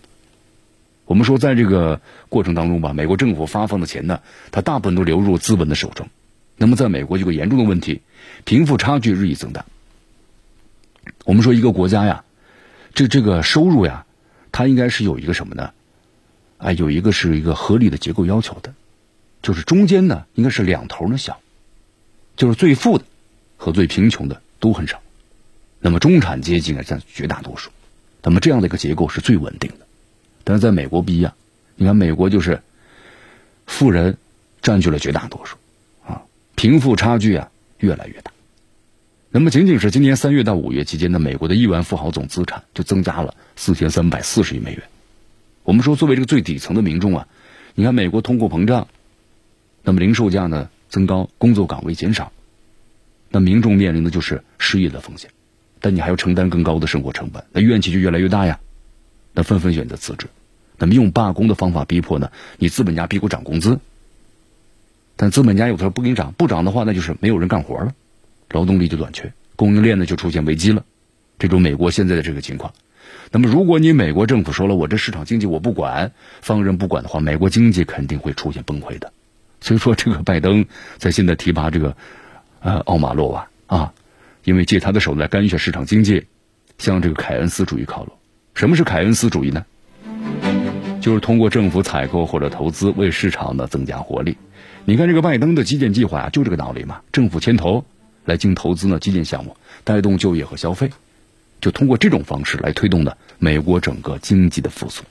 [1.05, 6.09] 我们说，在这个过程当中吧，美国政府发放的钱呢，它大部分都流入资本的手中。
[6.57, 8.01] 那么，在美国有个严重的问题，
[8.45, 9.67] 贫富差距日益增大。
[11.27, 12.25] 我们说，一个国家呀，
[12.95, 14.07] 这这个收入呀，
[14.51, 15.73] 它应该是有一个什么呢？
[16.57, 18.73] 啊，有一个是一个合理的结构要求的，
[19.43, 21.39] 就是中间呢，应该是两头呢小。
[22.37, 23.05] 就是最富的
[23.57, 25.01] 和最贫穷的都很少，
[25.81, 27.71] 那么中产阶级呢占绝大多数，
[28.23, 29.87] 那么这样的一个结构是最稳定的。
[30.45, 31.35] 但是在美国不一样，
[31.77, 32.63] 你看美国就是
[33.67, 34.17] 富人
[34.61, 35.57] 占据了绝大多数，
[36.05, 36.23] 啊，
[36.57, 38.33] 贫富差距啊越来越大。
[39.31, 44.83] 那么仅仅是今年三月到五月期间呢，美国的亿万富豪总资产就增加了四千三百四十亿美元。
[45.65, 47.29] 我们说作为这个最底层的民众啊，
[47.75, 48.89] 你看美国通货膨胀，
[49.83, 50.69] 那么零售价呢？
[50.93, 52.33] 增高，工作岗位减少，
[53.31, 55.31] 那民众面临的就是失业的风险，
[55.81, 58.61] 但你还要承担更高的生活成本，那怨气就越来越大呀，
[59.33, 60.27] 那纷纷选择辞职，
[60.77, 62.31] 那么用罢工的方法逼迫呢？
[62.59, 63.81] 你资本家逼我涨工资，
[65.17, 67.95] 但资本家有时候不给你涨，不涨的话，那就是没有人干活了，
[68.51, 70.85] 劳动力就短缺，供应链呢就出现危机了，
[71.39, 72.75] 这种美国现在的这个情况，
[73.31, 79.11] 那么如果你美国政府说了我这市场经济我不管，放任不管的话，美国经济肯定会出现崩溃的。
[79.63, 80.67] 所以说，这个拜登
[80.99, 81.97] 在现在提拔这个
[82.61, 83.93] 呃奥马洛瓦啊，
[84.45, 86.27] 因为借他的手来干预市场经济，
[86.79, 88.13] 向这个凯恩斯主义靠拢。
[88.55, 89.65] 什么是凯恩斯主义呢？
[91.01, 94.37] 就是通过政府采购或者投资为市场呢增加活力。
[94.85, 97.01] 你看这个拜登的基建计划啊，就这个道理嘛。
[97.13, 97.85] 政府牵头
[98.25, 100.91] 来进投资呢基建项目，带动就业和消费，
[101.61, 105.05] 就通过这种方式来推动的美国整个经济的复苏。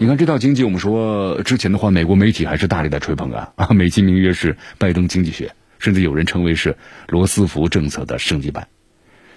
[0.00, 6.76] 你看这套经济，我们说之前的话，美国媒体还是大力的吹捧啊啊，美其名曰是拜登经济学，甚至有人称为是
[7.08, 8.68] 罗斯福政策的升级版。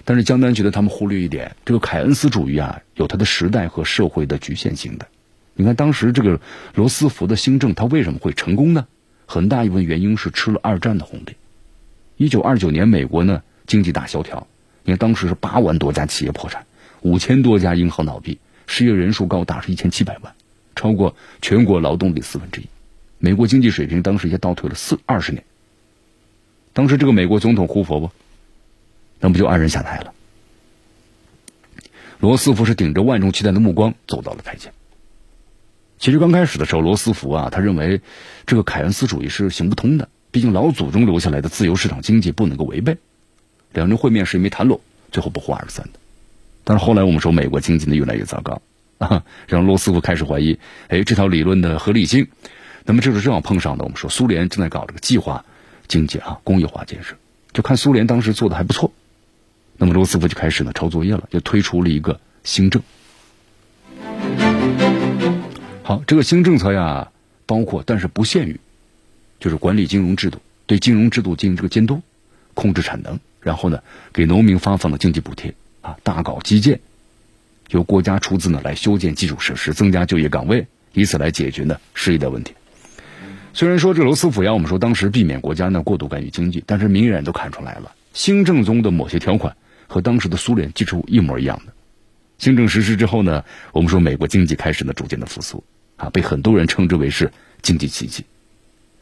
[0.04, 5.08] 但是江南觉得他们忽略一点，这个凯恩斯主义啊，有它的时代和社会的局限性的。
[5.54, 6.42] 你看当时这个
[6.76, 8.88] 罗斯福的新政，他为什么会成功呢？
[9.26, 11.38] 很大一部分原因是吃了二战的红利。
[12.18, 14.48] 一九二九年，美国呢经济大萧条，
[14.84, 16.66] 你看当时是八万多家企业破产，
[17.02, 20.34] 五千多家银行倒闭，失业人数高达是一千七百万。
[20.78, 22.68] 超过全国劳动力四分之一，
[23.18, 25.44] 美国经济水平当时也倒退了四二十年。
[26.72, 28.12] 当时这个美国总统胡佛不，
[29.20, 30.14] 那不就黯然下台了？
[32.20, 34.72] 罗斯福是顶着万众期待的目光走到了台前。
[36.00, 38.02] 其实刚开始的时候，罗斯福啊，他认为
[38.46, 42.98] 这个凯恩斯主义是行不通的，毕竟老祖宗留下来的自由市场经济不能够违背。
[43.74, 44.80] 两人会面是一枚谈拢，
[45.12, 46.00] 最后不欢而散的。
[46.64, 48.62] 但是后来我们说美国经济呢越来越糟糕
[48.98, 50.58] 啊，让罗斯福开始怀疑，
[50.88, 52.28] 哎，这套理论的合理性。
[52.86, 55.44] 那么这是正好碰上的，我们说苏联正在搞这个计划
[55.88, 57.16] 经济啊，工业化建设，
[57.54, 58.92] 就看苏联当时做的还不错。
[59.78, 62.82] 那么罗斯福就开始呢抄作业了，就推出了一个新政。
[65.84, 67.12] 好，这个新政策呀，
[67.46, 68.60] 包括但是不限于，
[69.40, 72.02] 就是管理金融制度，对金融制度进行这个监督，
[72.54, 73.82] 控制产能，然后呢，
[74.12, 76.80] 给农民发放的经济补贴啊，大搞基建，
[77.72, 82.54] 由国家出资呢来修建基础设施，增加就业岗位，以此来解决呢失业的问题。
[83.54, 89.56] 虽然说这罗斯福呀，我们说当时避免国家呢过度干预经济，但是明眼都看出来了，新政中的某些条款。
[89.90, 91.72] 和当时的苏联几乎一模一样的。
[92.38, 95.64] 新政实施之后呢，我们说美国经济开始呢逐渐的复苏，
[95.96, 98.26] 啊，被很多人称之为是经济奇迹。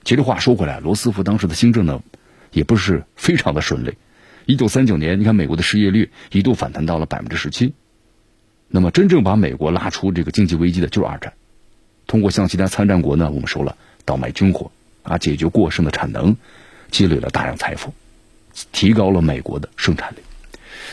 [0.03, 2.03] 其实话说回来，罗斯福当时的新政呢，
[2.51, 3.95] 也不是非常的顺利。
[4.45, 7.73] 一九三九年，你看美国的失业率一度反弹到了百分之十七。
[8.75, 11.31] 那么真正把美国拉出这个经济危机的就是二战，
[12.07, 14.69] 通过向其他参战国呢，我们说了倒卖军火
[15.03, 16.35] 啊，解决过剩的产能，
[16.91, 17.93] 积累了大量财富，
[18.73, 20.17] 提高了美国的生产力。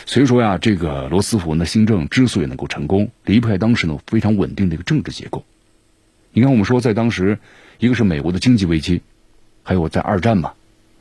[0.05, 5.43] 所以说呀，这个罗斯福呢，新政之所以能够成功，离不开当时呢非常稳定的一个政治结构。
[6.31, 7.37] 你看，我们说在当时，
[7.79, 9.01] 一个是美国的经济危机，
[9.61, 10.53] 还有在二战嘛，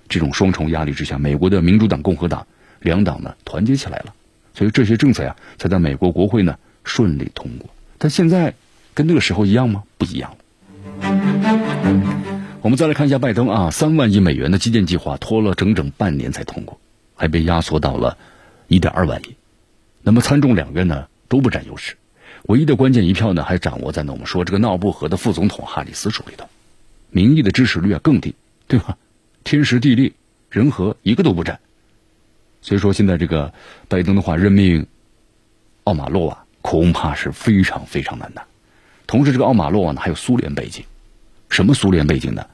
[0.08, 2.44] 这种双重压力之下，美国的民主党、共和党
[2.80, 4.12] 两党呢团结起来了，
[4.52, 7.70] 所以这些政策呀才在美国国会呢顺利通过。
[7.98, 8.54] 但现在
[8.94, 9.84] 跟那个时候一样吗？
[9.98, 10.36] 不一样
[12.60, 16.80] 我们再来看一下拜登啊，三万亿美元的基建计划拖了整整半年才通过，
[17.16, 18.16] 还被压缩到了。
[18.68, 19.34] 一点二万亿，
[20.00, 21.96] 那么参众两院呢都不占优势，
[22.44, 26.48] 唯一的关键一票呢还掌握在呢我们说这个闹不和的副总统哈里斯手里头，
[27.10, 28.34] 民意的支持率啊更低，
[28.68, 28.96] 对吧？
[29.44, 30.14] 天时地利
[30.48, 31.60] 人和一个都不占，
[32.62, 33.52] 所以说现在这个
[33.88, 34.86] 拜登的话任命
[35.84, 38.42] 奥马洛瓦恐怕是非常非常难的。
[39.06, 40.84] 同时，这个奥马洛瓦呢还有苏联背景，
[41.50, 42.46] 什么苏联背景呢？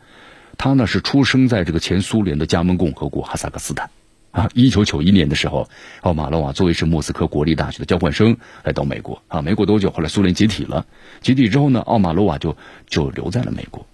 [0.57, 3.91] 他呢是出生在这个前苏联的加盟共和国哈萨克斯坦。
[4.31, 5.69] 啊，一九九一年的时候，
[6.03, 10.85] 奥马洛瓦作为是莫斯科国立大学的交换生来到美国啊，没过多久，后来苏联解体了，
[11.23, 12.57] 解体之后呢，奥马洛瓦就
[12.89, 13.87] 就留在了美国，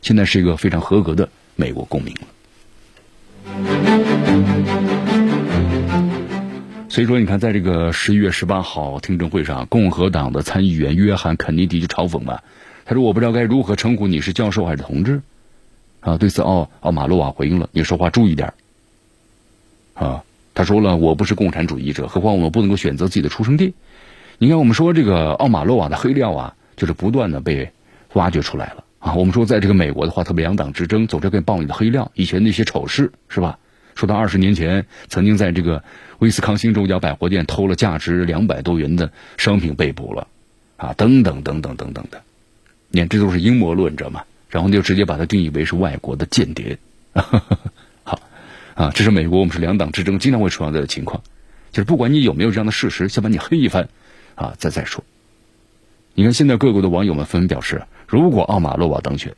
[0.00, 2.20] 现在是一个非常合格的美国公民了。
[6.94, 12.38] 所以说，你看，在这个十一月十八号听证会上，共和党的参议员约翰肯尼迪就嘲讽嘛，
[12.84, 15.20] 他说：“我不知道该如何称呼你是教授还是同志。”
[15.98, 18.52] 啊，对此奥奥马洛瓦回应了：“你说话注意点。”
[19.94, 20.22] 啊，
[20.54, 23.74] 他说了，我不是共产主义者，何况我们不能够选择自己的出生地。
[24.38, 27.72] 你看，我们说这个奥马洛瓦的黑料啊，就是不断的被
[28.12, 29.14] 挖掘出来了啊。
[29.14, 33.58] 我们说，在这个美国的话，特别两党之争，走这个暴力的黑料，以前那些丑事是吧？
[33.94, 35.84] 说到二十年前，曾经在这个
[36.18, 40.26] 威斯康星州一家百货店偷了价值两百多元的商品被捕了，
[40.76, 42.22] 啊，等等等等等等的，
[42.90, 46.78] 你看这都是阴谋论者嘛，然后就直接把它定义为是外国的间谍。
[48.02, 48.20] 好
[48.74, 51.22] 啊，这是美国，我们是两党之争，经常会出现的情况，
[51.70, 53.88] 就是不管你有没有这样的事实，先把你黑一番，
[54.34, 55.04] 啊，再再说。
[56.14, 59.34] 你看现在各国的网友们纷纷表示，如果奥马洛瓦当选，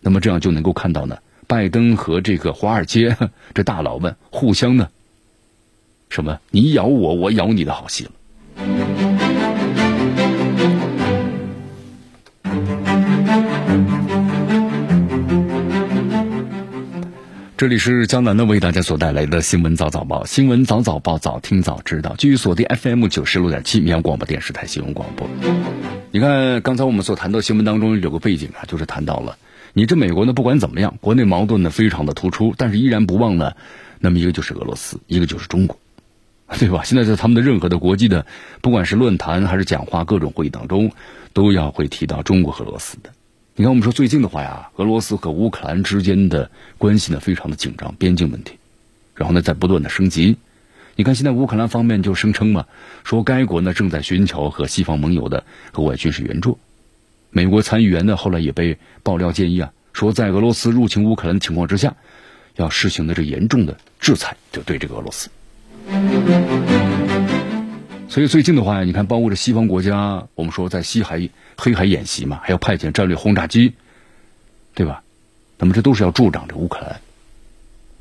[0.00, 1.18] 那么这样就能够看到呢，
[1.50, 3.16] 拜登和这个华尔街
[3.54, 4.88] 这大佬们互相呢，
[6.08, 8.10] 什么你咬我，我咬你的好戏了。
[17.56, 22.14] 这里是江南的为大家所带来的新闻早早报，新闻早早报，早听早知道。
[22.16, 25.28] 继续锁定 FM 九十六点七绵阳广播电视台新闻广播。
[26.12, 29.36] 你看，刚才我们所谈到新闻当中有个背景啊，就是谈到了
[29.72, 33.52] 你这美国呢，不管怎么样，国内矛盾呢非常的突出，但是依然不忘呢，
[34.00, 35.78] 那么一个就是俄罗斯，一个就是中国，
[36.58, 36.82] 对吧？
[36.84, 38.26] 现在在他们的任何的国际的，
[38.60, 40.90] 不管是论坛还是讲话，各种会议当中，
[41.32, 43.10] 都要会提到中国和俄罗斯的。
[43.54, 48.54] 你看，我们说最近的话呀，俄罗斯和乌克兰之间的关系呢非常的紧张，边境问题，
[49.14, 50.36] 然后呢在不断的升级。
[50.96, 52.66] 你看，现在乌克兰方面就声称嘛，
[53.04, 56.58] 说该国呢正在寻求和西方盟友的和外军事援助。
[57.30, 61.94] 美国参议员呢后来也被爆料建议啊，说在俄罗斯入侵乌克兰的情况之下，
[62.56, 65.30] 要实行的这严重的制裁，就对这个俄罗斯。
[68.08, 73.74] 所以最近的话呀，你看，包括这西方国家，我们说在西海、黑海演习嘛，还要派遣战略轰炸机，
[74.74, 75.02] 对吧？
[75.58, 77.00] 那么这都是要助长这乌克兰。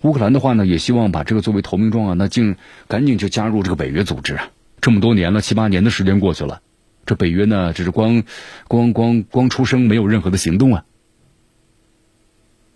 [0.01, 2.55] 乌克兰的话呢，也希望把这个作为投名状啊，那竟
[2.87, 4.49] 赶紧就加入这个北约组织啊，
[4.81, 6.61] 这么多年了，七八年的时间过去了，
[7.09, 8.21] 这北约呢只是光
[8.67, 10.85] 光光光出声，没有任何的行动啊。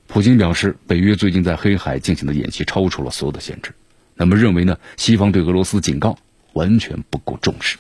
[0.08, 3.76] 普京表示，北约最近在黑海进行的演习超出了所有的限制，
[4.16, 6.18] 那么认为呢，西方对俄罗斯警告
[6.54, 7.78] 完全不够重视。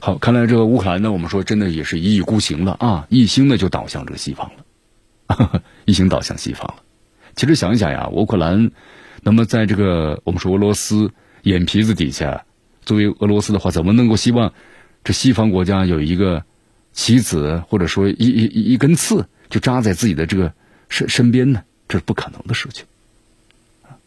[0.00, 6.82] 好，看来这个乌克兰呢，我们说真的也是一意孤行了啊，一心呢就倒向这个西方了， 一心倒向西方了。
[7.36, 8.72] 其实想一想呀，乌克兰，
[9.22, 11.12] 那么在这个我们说俄罗斯
[11.42, 12.44] 眼皮子底下，
[12.84, 14.52] 作为俄罗斯的话，怎么能够希望
[15.04, 16.44] 这西方国家有一个
[16.92, 20.52] 棋子或者说一一一根刺就扎在自己的这个
[20.88, 21.62] 身身边呢？
[21.88, 22.84] 这是不可能的事情。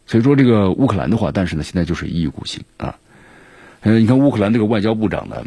[0.06, 2.98] 所以说这个乌克兰的话，但是呢，现在就是一意孤行啊。
[3.80, 5.44] 嗯，你看乌克兰这个外交部长呢，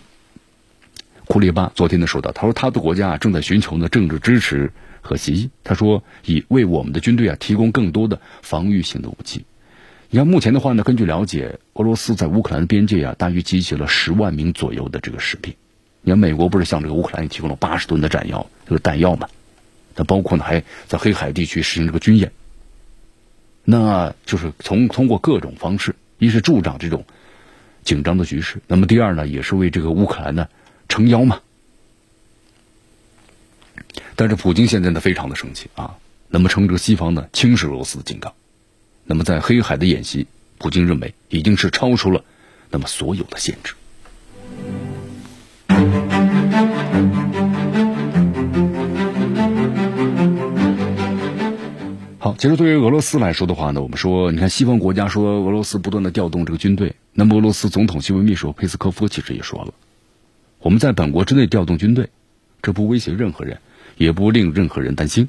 [1.25, 4.71] 库列巴昨天呢说到，他说他的国家正在寻求呢政治支持。
[5.01, 9.45] 和协议，他说以为我们的军队啊提供更多的防御性的武器。
[10.11, 15.53] 你看目前的话呢，根据了解，俄罗斯在乌克兰边界啊，大约集结了十万名左右的这个士兵。
[16.01, 19.29] 你看美国不是向这个乌克兰提供了八十吨的弹药，这个弹药嘛？
[19.95, 22.31] 那包括呢，还在黑海地区实行这个军演。
[23.63, 27.05] 那就是从通过各种方式，一是助长这种
[27.83, 30.47] 紧张的局势，那么第二呢，也是为这个乌克兰呢
[30.87, 31.39] 撑腰嘛。
[34.15, 35.97] 但是普京现在呢非常的生气啊，
[36.29, 38.33] 那么称这个西方呢轻视俄罗斯的警告，
[39.11, 40.27] 那么在黑海的演习，
[40.59, 42.23] 普京认为已经是超出了
[42.69, 43.73] 那么所有的限制。
[52.19, 59.73] 好，其实对于俄罗斯来说的话呢，我们说，你看西方国家说俄罗斯不断的调动这个军队，那么俄罗斯总统新闻秘书佩斯科夫其实也说了，
[60.59, 62.09] 我们在本国之内调动军队，
[62.61, 63.59] 这不威胁任何人。
[63.97, 65.27] 也不令任何人担心。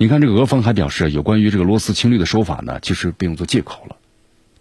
[0.00, 3.96] 你看，这个俄方还表示，有关于这个罗斯侵略的说法呢，其实被用作借口了。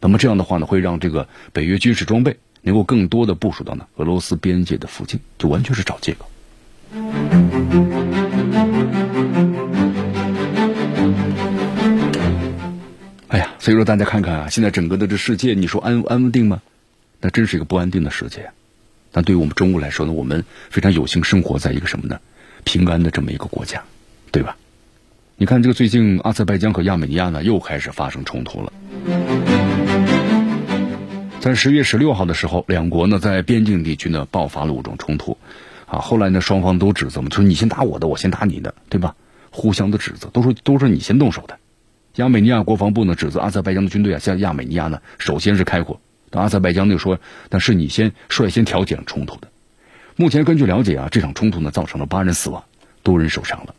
[0.01, 6.29] 那么这样的话呢，会让这个北约军事装备能够更多的部署到呢俄罗斯边界的附近，就完全是找借口。
[13.29, 16.61] 哎呀，所以说大家看看啊，现在整个的这世界，你说安安定吗？
[17.21, 18.51] 那真是一个不安定的世界。
[19.13, 22.19] 但对于我们中国来说呢，我们非常有幸生活在一个什么呢？
[22.65, 23.81] 平安的这么一个国家，
[24.33, 24.57] 对吧？
[25.41, 28.73] 你看，这个最近阿塞拜疆和亚美尼亚呢又开始发生冲突了。
[31.39, 35.37] 在十月十六号的时候，两国呢在边境地区呢爆发了武装冲突，
[35.85, 39.15] 啊，后来呢双方都指责嘛，就是你先打我的，我先打你的，对吧？
[39.49, 41.57] 互相的指责，都说都是你先动手的。
[42.15, 47.17] 亚美尼亚国防部呢指责阿塞拜疆的军队啊向亚美尼亚呢首先是开火，但阿塞拜疆就说
[47.49, 49.47] 那是你先率先挑起了冲突的。
[50.17, 52.61] 目前根据了解啊，这场冲突呢造成了八人死亡，
[53.03, 53.73] 多人受伤了。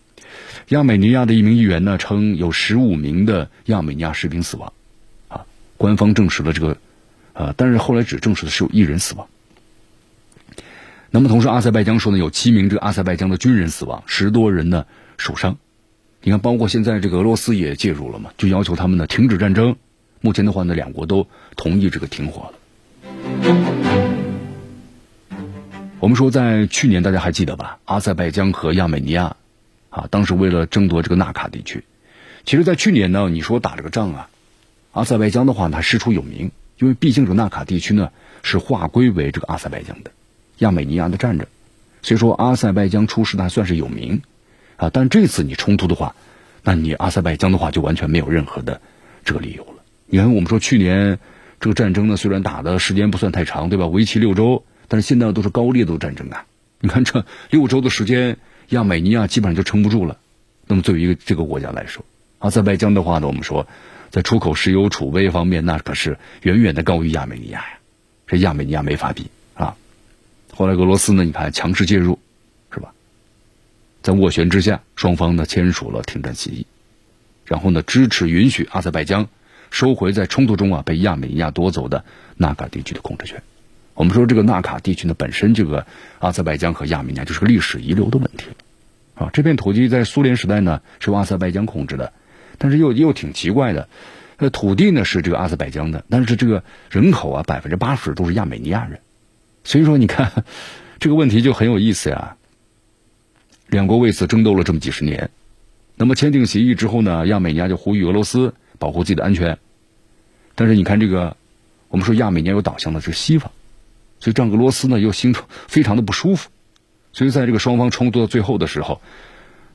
[0.70, 4.72] 亚美尼亚的一名议员呢称有十五名的亚美尼亚士兵死亡，
[5.26, 5.44] 啊，
[5.76, 6.76] 官方证实了这个，
[7.32, 9.26] 啊，但是后来只证实的是有一人死亡。
[11.10, 14.86] 那么同时，阿塞拜疆说呢有七名这个阿塞拜疆的军人死亡，十多人呢
[15.18, 15.58] 受伤。
[16.22, 19.74] 你看，包括现在这个俄罗斯也介入了嘛，就要求他们呢停止战争。
[20.20, 22.58] 目前的话呢，两国都同意这个停火了。
[25.98, 27.80] 我们说，在去年大家还记得吧？
[27.86, 29.36] 阿塞拜疆和亚美尼亚，
[29.90, 31.84] 啊，当时为了争夺这个纳卡地区，
[32.44, 34.28] 其实，在去年呢，你说打这个仗啊，
[34.92, 38.10] 阿塞拜疆的话呢，师出有名，因为毕竟这个纳卡地区呢
[38.42, 40.10] 是划归为这个阿塞拜疆的，
[40.58, 41.46] 亚美尼亚的占着，
[42.02, 44.22] 所以说阿塞拜疆出师还算是有名，
[44.76, 46.14] 啊，但这次你冲突的话，
[46.62, 48.80] 那你阿塞拜疆的话就完全没有任何的
[49.24, 49.82] 这个理由了。
[50.06, 51.18] 你看，我们说去年
[51.60, 53.86] 这个战争呢，虽然打的时间不算太长，对吧？
[53.86, 54.64] 为期六周。
[54.92, 56.46] 但是现在都是高烈度战争啊！
[56.80, 58.38] 你看这六周的时间，
[58.70, 60.18] 亚美尼亚基本上就撑不住了。
[60.66, 62.04] 那么，作为一个这个国家来说，
[62.38, 63.66] 阿塞拜疆的话呢，我们说
[64.10, 67.78] 在出口石油储备方面，那可是远远的高于亚美尼亚呀。
[68.26, 69.76] 这亚美尼亚没法比啊。
[70.54, 72.18] 后来俄罗斯呢，你看强势介入，
[72.72, 72.92] 是吧？
[74.02, 76.64] 在斡旋之下，双方呢签署了停战协议，
[77.44, 79.28] 然后呢支持允许阿塞拜疆
[79.70, 82.04] 收回在冲突中啊被亚美尼亚夺走的
[82.36, 83.42] 纳卡地区的控制权。
[84.00, 85.86] 我们说这个纳卡地区呢，本身这个
[86.20, 88.46] 阿塞拜疆和亚美尼亚就是个历史遗留的问题，
[89.14, 92.14] 啊，这片土地在苏联时代呢是由阿塞拜疆控制的，
[92.56, 93.90] 但是又又挺奇怪的，
[94.38, 99.00] 呃，土地呢是这个阿塞拜疆的，但是这个人口啊百分之八十都是亚美尼亚人，
[99.64, 100.44] 所以说你看
[100.98, 102.38] 这个问题就很有意思呀。
[103.66, 105.28] 两国为此争斗了这么几十年，
[105.96, 109.58] 那么签订协议之后呢，亚美尼亚就呼吁俄罗斯保护自己的安全，
[110.54, 111.36] 但是你看这个，
[111.88, 113.52] 我们说亚美尼亚有导向的是西方。
[114.20, 115.34] 所以让俄罗斯呢又心
[115.66, 116.50] 非常的不舒服。
[117.12, 119.00] 所以在这个双方冲突到最后的时候，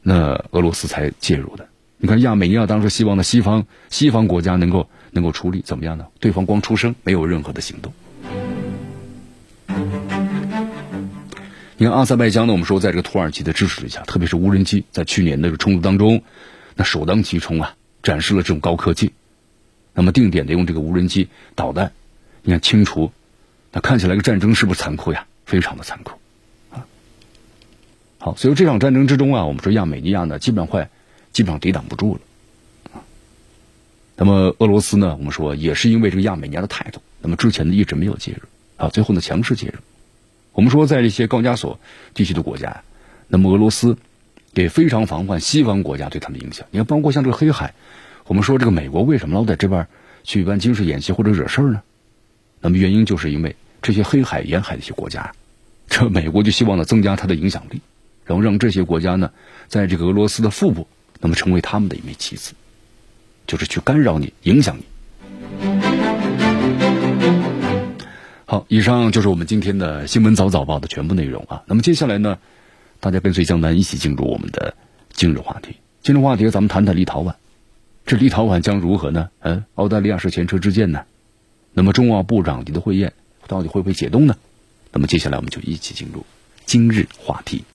[0.02, 1.68] 那俄罗斯才介入的。
[1.98, 6.06] 你看亚美尼亚当时希望呢西方西方国家能够能够出力，怎么样呢？
[6.20, 7.92] 对方光出声，没有任何的行动。
[11.78, 16.22] 你看阿塞拜疆呢，我们说在这个土耳其的支持之下，特别是无人机在去年的冲突当中，
[16.76, 19.12] 那首当其冲啊，展示了这种高科技。
[19.94, 21.92] 那么定点的用这个无人机导弹，
[22.44, 23.12] 你看清除
[23.76, 25.28] 那看起来个战争是不是残酷呀？
[25.46, 26.14] 非常的残酷
[26.72, 26.88] 啊。
[28.20, 30.90] 好，所以这场战争之中啊，我们说亚美尼亚呢，基本上快，
[31.34, 32.22] 基本上抵挡不住了。
[34.16, 38.48] 那么俄罗斯呢，我们说也是因为这个亚美尼亚的态度，那么之前呢一直没有介入
[38.78, 39.74] 啊，最后呢强势介入。
[40.54, 41.78] 我们说在这些高加索
[42.14, 42.82] 地区的国家，
[43.28, 43.98] 那么俄罗斯
[44.54, 46.66] 也非常防范西方国家对他们的影响。
[46.72, 47.74] 你看，包括像这个黑海，
[48.26, 49.86] 我们说这个美国为什么老在这边
[50.24, 51.82] 去办军事演习或者惹事儿呢？
[52.62, 53.56] 那么原因就是因为
[53.86, 55.32] 这些黑海沿海的一些国家，
[55.88, 57.82] 这美国就希望呢增加它的影响力，
[58.26, 59.30] 然后让这些国家呢
[59.68, 60.88] 在这个俄罗斯的腹部，
[61.20, 62.54] 那么成为他们的一枚棋子。
[63.46, 64.86] 就是去干扰你、影响你。
[68.48, 71.62] 好，以上就是我们今天的新闻早早报的全部内容啊。
[71.68, 72.40] 那么接下来呢，
[73.00, 74.74] 大家跟随江南一起进入我们的
[75.14, 75.76] 今日话题。
[76.02, 77.36] 今日话题，咱们谈谈立陶宛。
[78.08, 79.30] 这立陶宛将如何呢？
[79.42, 81.04] 嗯，澳大利亚是前车之鉴呢。
[81.72, 83.14] 那么中澳部长级的会宴
[83.48, 84.38] 到底会不会解冻呢？
[84.94, 86.26] 那么接下来我们就一起进入
[86.66, 87.66] 今日话题。